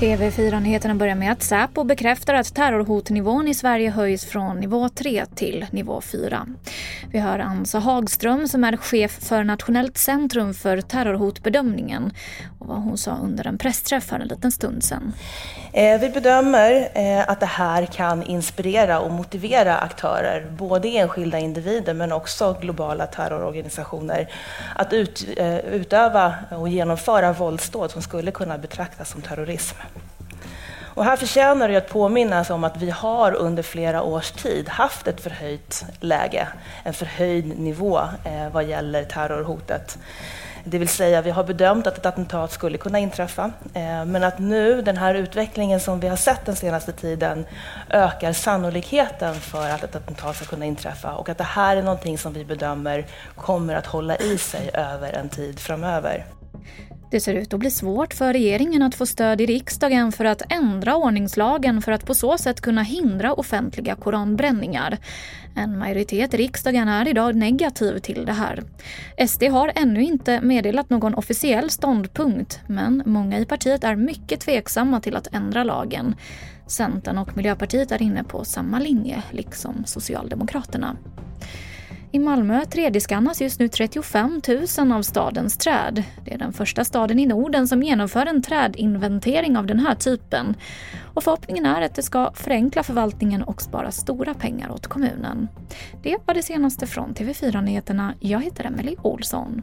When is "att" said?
1.32-1.42, 2.34-2.54, 17.28-17.40, 24.76-24.92, 31.76-31.88, 32.64-32.76, 41.86-41.98, 44.24-44.38, 49.70-49.84, 51.28-51.38, 53.74-53.86, 57.54-57.60, 58.82-58.94, 60.24-60.52, 61.92-62.06, 75.16-75.34, 91.82-91.94